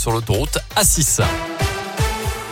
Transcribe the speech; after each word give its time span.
sur 0.00 0.12
l'autoroute 0.12 0.56
A6. 0.76 1.69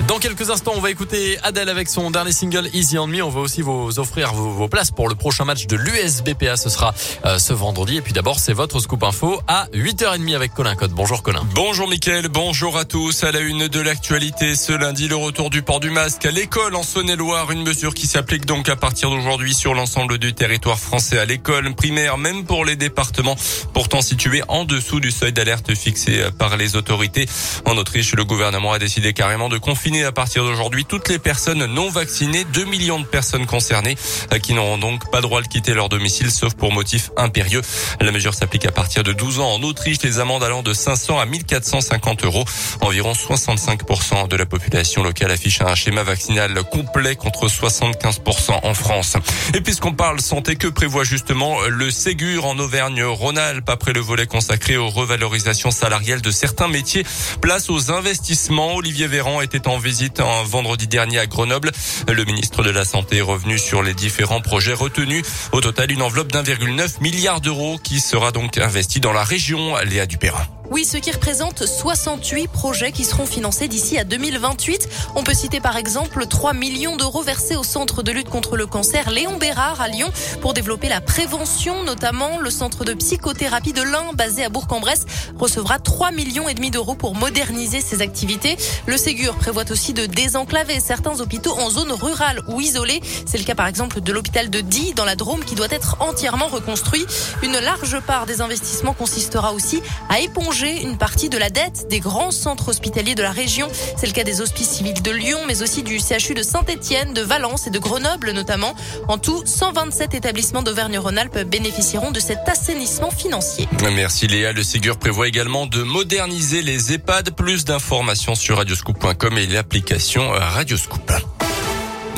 Dans 0.09 0.19
quelques 0.19 0.49
instants, 0.49 0.73
on 0.75 0.81
va 0.81 0.91
écouter 0.91 1.37
Adèle 1.43 1.69
avec 1.69 1.87
son 1.87 2.11
dernier 2.11 2.33
single 2.33 2.71
Easy 2.73 2.97
on 2.97 3.07
Me. 3.07 3.23
On 3.23 3.29
va 3.29 3.41
aussi 3.41 3.61
vous 3.61 3.99
offrir 3.99 4.33
vos, 4.33 4.67
places 4.67 4.91
pour 4.91 5.07
le 5.07 5.15
prochain 5.15 5.45
match 5.45 5.67
de 5.67 5.77
l'USBPA. 5.77 6.57
Ce 6.57 6.71
sera 6.71 6.95
euh, 7.27 7.39
ce 7.39 7.53
vendredi. 7.53 7.99
Et 7.99 8.01
puis 8.01 8.15
d'abord, 8.15 8.39
c'est 8.39 8.55
votre 8.55 8.81
scoop 8.81 9.03
info 9.03 9.39
à 9.47 9.67
8h30 9.75 10.35
avec 10.35 10.55
Colin 10.55 10.77
Code. 10.77 10.93
Bonjour 10.93 11.23
Colin. 11.23 11.47
Bonjour 11.55 11.87
Mickaël, 11.89 12.29
bonjour 12.29 12.79
à 12.79 12.87
tous. 12.87 13.23
À 13.23 13.33
la 13.33 13.41
une 13.41 13.69
de 13.69 13.81
l'actualité, 13.81 14.57
ce 14.57 14.73
lundi, 14.73 15.09
le 15.09 15.17
retour 15.17 15.51
du 15.51 15.61
port 15.61 15.79
du 15.79 15.91
masque 15.91 16.25
à 16.25 16.31
l'école 16.31 16.75
en 16.75 16.83
Saône-et-Loire. 16.83 17.51
Une 17.51 17.63
mesure 17.63 17.93
qui 17.93 18.07
s'applique 18.07 18.47
donc 18.47 18.71
à 18.71 18.77
partir 18.77 19.11
d'aujourd'hui 19.11 19.53
sur 19.53 19.75
l'ensemble 19.75 20.17
du 20.17 20.33
territoire 20.33 20.79
français 20.79 21.19
à 21.19 21.27
l'école 21.27 21.75
primaire, 21.75 22.17
même 22.17 22.47
pour 22.47 22.65
les 22.65 22.77
départements 22.77 23.37
pourtant 23.75 24.01
situés 24.01 24.43
en 24.49 24.65
dessous 24.65 25.01
du 25.01 25.11
seuil 25.11 25.35
d'alerte 25.35 25.75
fixé 25.75 26.25
par 26.39 26.57
les 26.57 26.77
autorités. 26.77 27.27
En 27.67 27.77
Autriche, 27.77 28.15
le 28.15 28.25
gouvernement 28.25 28.73
a 28.73 28.79
décidé 28.79 29.13
carrément 29.13 29.51
de 29.51 29.59
confiner 29.59 29.98
à 30.05 30.13
partir 30.13 30.45
d'aujourd'hui 30.45 30.85
toutes 30.85 31.09
les 31.09 31.19
personnes 31.19 31.65
non 31.67 31.91
vaccinées. 31.91 32.45
2 32.45 32.65
millions 32.65 33.01
de 33.01 33.07
personnes 33.07 33.47
concernées 33.47 33.97
euh, 34.33 34.39
qui 34.39 34.55
n'auront 34.55 34.79
donc 34.79 35.11
pas 35.11 35.21
droit 35.21 35.43
de 35.43 35.49
quitter 35.49 35.75
leur 35.75 35.89
domicile 35.89 36.31
sauf 36.31 36.55
pour 36.55 36.73
motif 36.73 37.11
impérieux. 37.17 37.63
La 38.01 38.13
mesure 38.13 38.35
s'applique 38.35 38.67
à 38.67 38.73
partir 38.73 39.03
de 39.03 39.13
12 39.13 39.41
ans 39.41 39.55
en 39.55 39.63
Autriche. 39.63 40.03
Les 40.03 40.19
amendes 40.19 40.43
allant 40.43 40.63
de 40.63 40.73
500 40.73 41.19
à 41.19 41.27
1450 41.27 42.25
euros. 42.25 42.45
Environ 42.81 43.13
65% 43.13 44.29
de 44.29 44.37
la 44.37 44.47
population 44.47 45.03
locale 45.03 45.31
affiche 45.31 45.61
un 45.61 45.75
schéma 45.75 46.03
vaccinal 46.03 46.63
complet 46.65 47.17
contre 47.17 47.47
75% 47.49 48.61
en 48.63 48.75
France. 48.75 49.17
Et 49.55 49.61
puisqu'on 49.61 49.93
parle 49.93 50.21
santé, 50.21 50.57
que 50.57 50.69
prévoit 50.69 51.05
justement 51.05 51.61
le 51.69 51.91
Ségur 51.91 52.47
en 52.47 52.59
Auvergne-Rhône-Alpes 52.59 53.69
après 53.69 53.93
le 53.93 54.01
volet 54.01 54.27
consacré 54.27 54.77
aux 54.77 54.89
revalorisations 54.89 55.71
salariales 55.71 56.21
de 56.21 56.31
certains 56.31 56.69
métiers? 56.69 57.05
Place 57.41 57.71
aux 57.71 57.91
investissements. 57.91 58.75
Olivier 58.75 59.07
Véran 59.07 59.41
était 59.41 59.69
en 59.69 59.79
visite 59.89 60.21
un 60.21 60.43
vendredi 60.43 60.87
dernier 60.87 61.19
à 61.19 61.27
Grenoble. 61.27 61.73
Le 62.09 62.25
ministre 62.27 62.63
de 62.63 62.69
la 62.69 62.85
Santé 62.85 63.17
est 63.17 63.23
revenu 63.23 63.59
sur 63.59 63.83
les 63.83 63.95
différents 63.95 64.43
projets 64.43 64.75
retenus. 64.75 65.25
Au 65.53 65.63
total, 65.63 65.91
une 65.91 66.03
enveloppe 66.03 66.31
d'1,9 66.31 67.01
milliard 67.01 67.41
d'euros 67.41 67.79
qui 67.83 67.99
sera 67.99 68.31
donc 68.31 68.59
investie 68.59 69.01
dans 69.01 69.15
la 69.15 69.25
région 69.25 69.77
Léa 69.87 70.05
Dupérin. 70.05 70.47
Oui, 70.71 70.85
ce 70.85 70.99
qui 70.99 71.11
représente 71.11 71.65
68 71.65 72.47
projets 72.49 72.93
qui 72.93 73.05
seront 73.05 73.25
financés 73.25 73.69
d'ici 73.69 73.97
à 73.97 74.05
2028. 74.05 74.87
On 75.15 75.23
peut 75.23 75.33
citer 75.33 75.61
par 75.61 75.79
exemple 75.79 76.27
3 76.27 76.53
millions 76.53 76.97
d'euros 76.97 77.23
versés 77.23 77.57
au 77.57 77.63
centre 77.63 78.03
de 78.03 78.13
lutte 78.13 78.29
contre 78.29 78.59
le 78.59 78.67
cancer 78.67 79.11
Léon 79.11 79.39
Bérard 79.39 79.81
à 79.81 79.89
Lyon 79.89 80.11
pour 80.43 80.53
développer 80.53 80.91
la 80.91 81.01
prévention, 81.01 81.85
notamment 81.85 82.39
le 82.39 82.51
centre 82.51 82.85
de 82.85 82.93
psychothérapie 82.93 83.73
de 83.73 83.81
l'Ain 83.81 84.13
basé 84.13 84.45
à 84.45 84.51
Bourg-en-Bresse 84.51 85.07
recevra 85.39 85.79
3 85.79 86.11
millions 86.11 86.51
et 86.51 86.55
demi 86.55 86.71
d'euros 86.71 86.95
pour 86.95 87.15
moderniser 87.15 87.81
ses 87.81 88.03
activités. 88.03 88.59
Le 88.87 88.99
Ségur 88.99 89.37
prévoit 89.37 89.71
aussi 89.71 89.95
de 89.95 90.05
désenclaver 90.05 90.81
certains 90.81 91.19
hôpitaux 91.21 91.59
en 91.59 91.71
zone 91.71 91.93
rurale 91.93 92.43
ou 92.47 92.61
isolée. 92.61 93.01
C'est 93.25 93.39
le 93.39 93.45
cas 93.45 93.55
par 93.55 93.69
exemple 93.69 94.03
de 94.03 94.13
l'hôpital 94.13 94.51
de 94.51 94.61
Die 94.61 94.93
dans 94.93 95.07
la 95.07 95.17
Drôme 95.17 95.45
qui 95.45 95.55
doit 95.55 95.69
être 95.71 95.97
entièrement 96.01 96.49
reconstruit. 96.49 97.07
Une 97.43 97.59
large 97.59 98.01
part 98.01 98.27
des 98.27 98.43
investissements 98.43 98.93
consistera 98.93 99.55
aussi 99.55 99.81
à 100.11 100.21
éponger 100.21 100.58
une 100.67 100.99
partie 100.99 101.29
de 101.29 101.39
la 101.39 101.51
dette 101.51 101.87
des 101.89 102.01
grands 102.01 102.31
centres 102.31 102.69
hospitaliers 102.69 103.15
de 103.15 103.23
la 103.23 103.31
région. 103.31 103.69
C'est 103.97 104.07
le 104.07 104.13
cas 104.13 104.25
des 104.25 104.41
hospices 104.41 104.71
civils 104.71 105.03
de 105.03 105.11
Lyon, 105.11 105.39
mais 105.47 105.63
aussi 105.63 105.83
du 105.83 105.99
CHU 105.99 106.35
de 106.35 106.43
Saint-Etienne, 106.43 107.15
de 107.15 107.23
Valence 107.23 107.67
et 107.67 107.71
de 107.71 107.79
Grenoble 107.79 108.33
notamment. 108.33 108.75
En 109.07 109.19
tout, 109.19 109.43
127 109.45 110.15
établissements 110.15 110.63
d'Auvergne-Rhône-Alpes 110.63 111.39
bénéficieront 111.49 112.11
de 112.11 112.21
cet 112.21 112.49
assainissement 112.49 113.11
financier. 113.11 113.69
Merci 113.83 114.27
Léa. 114.27 114.53
Le 114.53 114.63
Ségur 114.63 114.99
prévoit 114.99 115.29
également 115.29 115.67
de 115.67 115.83
moderniser 115.83 116.63
les 116.63 116.93
EHPAD. 116.93 117.37
Plus 117.37 117.65
d'informations 117.65 118.35
sur 118.35 118.57
radioscoop.com 118.57 119.39
et 119.39 119.47
l'application 119.47 120.29
Radioscoop. 120.31 121.13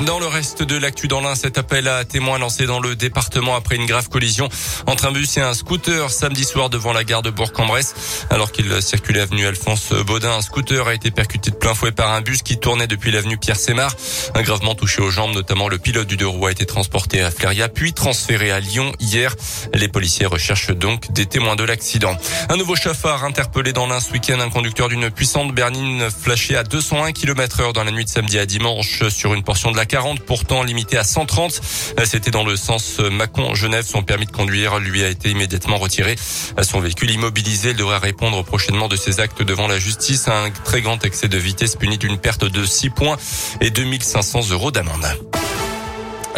Dans 0.06 0.18
le 0.18 0.26
reste 0.26 0.62
de 0.62 0.78
l'actu 0.78 1.08
dans 1.08 1.20
l'un, 1.20 1.34
cet 1.34 1.58
appel 1.58 1.86
à 1.86 2.06
témoins 2.06 2.38
lancé 2.38 2.64
dans 2.64 2.80
le 2.80 2.96
département 2.96 3.54
après 3.54 3.76
une 3.76 3.84
grave 3.84 4.08
collision 4.08 4.48
entre 4.86 5.04
un 5.04 5.12
bus 5.12 5.36
et 5.36 5.42
un 5.42 5.52
scooter 5.52 6.10
samedi 6.10 6.44
soir 6.44 6.70
devant 6.70 6.94
la 6.94 7.04
gare 7.04 7.20
de 7.20 7.28
Bourg-en-Bresse. 7.28 8.24
Alors 8.30 8.50
qu'il 8.50 8.80
circulait 8.80 9.20
avenue 9.20 9.46
Alphonse 9.46 9.92
Baudin, 10.06 10.32
un 10.32 10.40
scooter 10.40 10.88
a 10.88 10.94
été 10.94 11.10
percuté 11.10 11.50
de 11.50 11.56
plein 11.56 11.74
fouet 11.74 11.92
par 11.92 12.12
un 12.12 12.22
bus 12.22 12.40
qui 12.40 12.58
tournait 12.58 12.86
depuis 12.86 13.10
l'avenue 13.10 13.36
Pierre 13.36 13.56
Sémar. 13.56 13.94
Un 14.34 14.40
gravement 14.40 14.74
touché 14.74 15.02
aux 15.02 15.10
jambes, 15.10 15.34
notamment 15.34 15.68
le 15.68 15.76
pilote 15.76 16.06
du 16.06 16.16
deux 16.16 16.26
roues 16.26 16.46
a 16.46 16.52
été 16.52 16.64
transporté 16.64 17.20
à 17.20 17.30
Fléria, 17.30 17.68
puis 17.68 17.92
transféré 17.92 18.50
à 18.50 18.60
Lyon 18.60 18.92
hier. 19.00 19.36
Les 19.74 19.88
policiers 19.88 20.26
recherchent 20.26 20.70
donc 20.74 21.12
des 21.12 21.26
témoins 21.26 21.56
de 21.56 21.64
l'accident. 21.64 22.16
Un 22.48 22.56
nouveau 22.56 22.74
chauffard 22.74 23.24
interpellé 23.24 23.74
dans 23.74 23.86
l'un 23.86 24.00
ce 24.00 24.12
week-end, 24.12 24.40
un 24.40 24.48
conducteur 24.48 24.88
d'une 24.88 25.10
puissante 25.10 25.54
berline 25.54 26.08
flashée 26.10 26.56
à 26.56 26.62
201 26.62 27.12
km 27.12 27.60
heure 27.60 27.72
dans 27.74 27.84
la 27.84 27.90
nuit 27.90 28.06
de 28.06 28.10
samedi 28.10 28.38
à 28.38 28.46
dimanche 28.46 29.06
sur 29.10 29.34
une 29.34 29.42
portion 29.42 29.70
de 29.70 29.76
la 29.76 29.89
40, 29.90 30.20
pourtant 30.20 30.62
limité 30.62 30.96
à 30.96 31.02
130. 31.02 31.60
C'était 32.04 32.30
dans 32.30 32.44
le 32.44 32.56
sens 32.56 33.00
Mâcon-Genève. 33.00 33.84
Son 33.84 34.04
permis 34.04 34.26
de 34.26 34.30
conduire 34.30 34.78
lui 34.78 35.02
a 35.02 35.08
été 35.08 35.30
immédiatement 35.30 35.78
retiré. 35.78 36.14
Son 36.62 36.78
véhicule 36.78 37.10
immobilisé, 37.10 37.70
il 37.70 37.76
devrait 37.76 37.98
répondre 37.98 38.44
prochainement 38.44 38.86
de 38.86 38.94
ses 38.94 39.18
actes 39.18 39.42
devant 39.42 39.66
la 39.66 39.80
justice. 39.80 40.28
Un 40.28 40.50
très 40.64 40.80
grand 40.80 41.04
excès 41.04 41.26
de 41.26 41.38
vitesse 41.38 41.74
puni 41.74 41.98
d'une 41.98 42.18
perte 42.18 42.44
de 42.44 42.64
6 42.64 42.90
points 42.90 43.16
et 43.60 43.70
2500 43.70 44.50
euros 44.50 44.70
d'amende. 44.70 45.06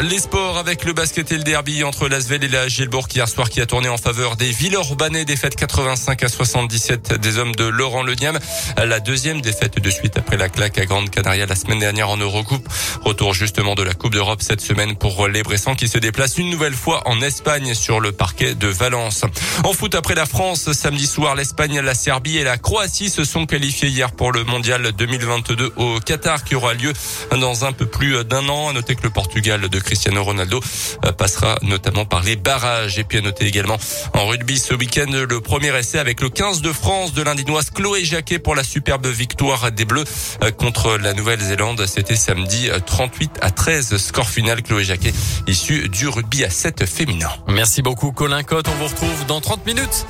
Les 0.00 0.19
sports 0.19 0.56
avec 0.56 0.84
le 0.84 0.94
basket 0.94 1.30
et 1.32 1.36
le 1.36 1.44
derby 1.44 1.84
entre 1.84 2.08
l'Asvel 2.08 2.42
et 2.42 2.48
la 2.48 2.66
Gielbourg 2.66 3.06
hier 3.14 3.28
soir 3.28 3.50
qui 3.50 3.60
a 3.60 3.66
tourné 3.66 3.88
en 3.88 3.98
faveur 3.98 4.36
des 4.36 4.50
Villeurbanais. 4.50 5.26
Défaite 5.26 5.54
85 5.54 6.22
à 6.22 6.28
77 6.28 7.20
des 7.20 7.36
hommes 7.36 7.54
de 7.54 7.64
Laurent 7.64 8.02
Leniam. 8.02 8.38
La 8.78 9.00
deuxième 9.00 9.42
défaite 9.42 9.78
de 9.78 9.91
suite 9.91 10.16
après 10.16 10.38
la 10.38 10.48
claque 10.48 10.78
à 10.78 10.86
Grande 10.86 11.10
Canaria 11.10 11.44
la 11.44 11.54
semaine 11.54 11.78
dernière 11.78 12.08
en 12.08 12.16
Eurocoupe. 12.16 12.66
Retour 13.02 13.34
justement 13.34 13.75
de 13.75 13.82
la 13.82 13.92
Coupe 13.92 14.12
d'Europe 14.12 14.41
cette 14.41 14.62
semaine 14.62 14.97
pour 14.97 15.28
les 15.28 15.42
Bressans 15.42 15.75
qui 15.75 15.88
se 15.88 15.98
déplacent 15.98 16.38
une 16.38 16.50
nouvelle 16.50 16.75
fois 16.75 17.06
en 17.06 17.20
Espagne 17.20 17.75
sur 17.75 18.00
le 18.00 18.12
parquet 18.12 18.54
de 18.54 18.69
Valence. 18.69 19.25
En 19.62 19.75
foot 19.75 19.94
après 19.94 20.14
la 20.14 20.26
France, 20.26 20.72
samedi 20.72 21.06
soir, 21.06 21.36
l'Espagne, 21.36 21.81
la 21.81 21.94
Serbie 21.94 22.38
et 22.38 22.44
la 22.44 22.56
Croatie 22.56 23.10
se 23.10 23.25
sont 23.25 23.44
qualifiés 23.44 23.91
hier 23.91 24.10
pour 24.12 24.32
le 24.32 24.42
mondial 24.44 24.91
2022 24.92 25.72
au 25.76 26.00
Qatar 26.00 26.44
qui 26.44 26.54
aura 26.54 26.72
lieu 26.72 26.92
dans 27.31 27.66
un 27.66 27.72
peu 27.72 27.86
plus 27.86 28.25
d'un 28.25 28.48
an. 28.48 28.70
À 28.70 28.72
noter 28.72 28.94
que 28.97 29.02
le 29.02 29.10
Portugal 29.10 29.69
de 29.69 29.81
Cristiano 29.82 30.22
Ronaldo 30.22 30.60
euh, 31.04 31.12
passera 31.12 31.59
notamment 31.62 32.04
par 32.04 32.22
les 32.22 32.37
barrages. 32.37 32.98
Et 32.98 33.04
puis 33.04 33.19
à 33.19 33.20
noter 33.20 33.47
également 33.47 33.78
en 34.15 34.26
rugby 34.26 34.59
ce 34.59 34.75
week-end 34.75 35.10
le 35.10 35.41
premier 35.41 35.76
essai 35.76 35.98
avec 35.98 36.20
le 36.20 36.28
15 36.28 36.62
de 36.62 36.72
France 36.72 37.12
de 37.12 37.22
l'Indinoise 37.22 37.70
Chloé 37.70 38.04
Jacquet 38.04 38.38
pour 38.38 38.54
la 38.54 38.65
superbe 38.65 39.06
victoire 39.06 39.72
des 39.72 39.84
Bleus 39.84 40.04
euh, 40.43 40.50
contre 40.50 40.97
la 40.97 41.15
Nouvelle-Zélande. 41.15 41.87
C'était 41.87 42.16
samedi 42.16 42.69
38 42.87 43.31
euh, 43.43 43.47
à 43.47 43.50
13 43.50 43.97
score 43.97 44.28
final 44.28 44.62
Chloé 44.62 44.84
Jacquet 44.84 45.12
issu 45.47 45.88
du 45.88 46.09
rugby 46.09 46.44
à 46.44 46.50
7 46.50 46.87
féminin. 46.87 47.31
Merci 47.49 47.82
beaucoup 47.82 48.12
Colin 48.12 48.43
Cotte. 48.43 48.69
On 48.69 48.75
vous 48.75 48.87
retrouve 48.88 49.26
dans 49.26 49.41
30 49.41 49.66
minutes. 49.66 50.06